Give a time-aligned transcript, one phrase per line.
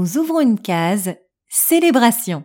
[0.00, 1.12] Nous ouvrons une case
[1.50, 2.44] célébration.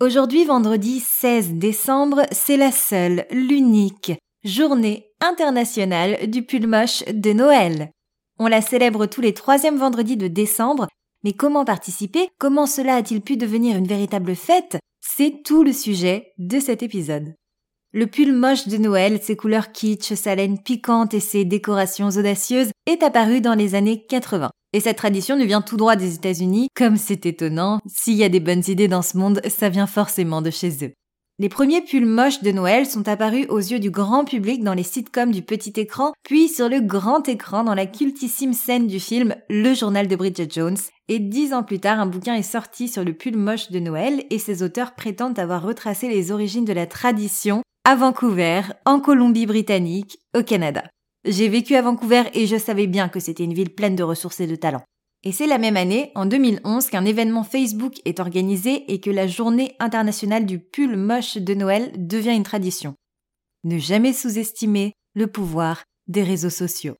[0.00, 4.12] Aujourd'hui, vendredi 16 décembre, c'est la seule, l'unique
[4.44, 7.90] journée internationale du pull moche de Noël.
[8.38, 10.86] On la célèbre tous les troisièmes vendredis de décembre,
[11.24, 12.28] mais comment participer?
[12.38, 14.78] Comment cela a-t-il pu devenir une véritable fête?
[15.00, 17.34] C'est tout le sujet de cet épisode.
[17.90, 22.70] Le pull moche de Noël, ses couleurs kitsch, sa laine piquante et ses décorations audacieuses
[22.86, 24.48] est apparu dans les années 80.
[24.72, 28.30] Et cette tradition nous vient tout droit des États-Unis, comme c'est étonnant, s'il y a
[28.30, 30.92] des bonnes idées dans ce monde, ça vient forcément de chez eux.
[31.38, 34.82] Les premiers pulls moches de Noël sont apparus aux yeux du grand public dans les
[34.82, 39.34] sitcoms du petit écran, puis sur le grand écran dans la cultissime scène du film
[39.50, 40.76] Le journal de Bridget Jones.
[41.08, 44.24] Et dix ans plus tard, un bouquin est sorti sur le pull moche de Noël
[44.30, 50.18] et ses auteurs prétendent avoir retracé les origines de la tradition à Vancouver, en Colombie-Britannique,
[50.36, 50.84] au Canada.
[51.24, 54.40] J'ai vécu à Vancouver et je savais bien que c'était une ville pleine de ressources
[54.40, 54.84] et de talents.
[55.24, 59.28] Et c'est la même année, en 2011, qu'un événement Facebook est organisé et que la
[59.28, 62.96] journée internationale du pull moche de Noël devient une tradition.
[63.62, 66.96] Ne jamais sous-estimer le pouvoir des réseaux sociaux.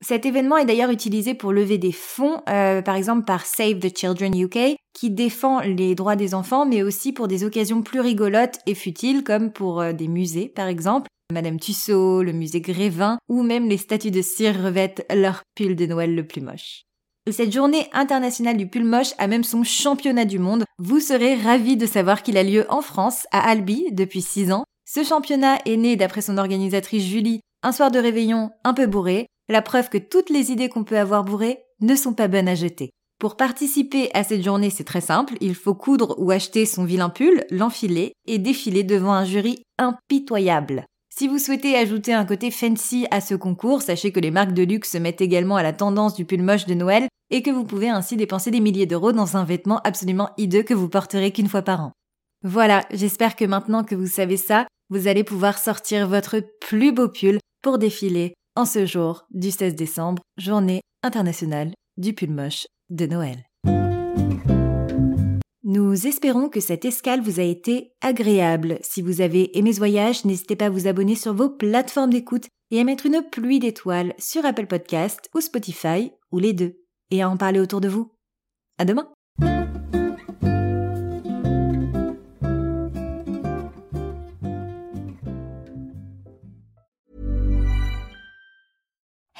[0.00, 3.94] Cet événement est d'ailleurs utilisé pour lever des fonds, euh, par exemple par Save the
[3.94, 8.60] Children UK, qui défend les droits des enfants, mais aussi pour des occasions plus rigolotes
[8.66, 11.08] et futiles, comme pour euh, des musées, par exemple.
[11.30, 15.84] Madame Tussaud, le musée Grévin, ou même les statues de cire revêtent leur pull de
[15.84, 16.84] Noël le plus moche.
[17.26, 20.64] Et cette journée internationale du pull moche a même son championnat du monde.
[20.78, 24.64] Vous serez ravis de savoir qu'il a lieu en France, à Albi, depuis 6 ans.
[24.86, 29.26] Ce championnat est né, d'après son organisatrice Julie, un soir de réveillon un peu bourré,
[29.50, 32.54] la preuve que toutes les idées qu'on peut avoir bourrées ne sont pas bonnes à
[32.54, 32.88] jeter.
[33.20, 37.10] Pour participer à cette journée, c'est très simple, il faut coudre ou acheter son vilain
[37.10, 40.86] pull, l'enfiler et défiler devant un jury impitoyable.
[41.18, 44.62] Si vous souhaitez ajouter un côté fancy à ce concours, sachez que les marques de
[44.62, 47.64] luxe se mettent également à la tendance du pull moche de Noël et que vous
[47.64, 51.48] pouvez ainsi dépenser des milliers d'euros dans un vêtement absolument hideux que vous porterez qu'une
[51.48, 51.92] fois par an.
[52.44, 57.08] Voilà, j'espère que maintenant que vous savez ça, vous allez pouvoir sortir votre plus beau
[57.08, 63.06] pull pour défiler en ce jour du 16 décembre, journée internationale du pull moche de
[63.06, 63.44] Noël.
[65.70, 68.78] Nous espérons que cette escale vous a été agréable.
[68.80, 72.46] Si vous avez aimé ce voyage, n'hésitez pas à vous abonner sur vos plateformes d'écoute
[72.70, 76.80] et à mettre une pluie d'étoiles sur Apple Podcast ou Spotify ou les deux
[77.10, 78.10] et à en parler autour de vous.
[78.78, 79.12] À demain!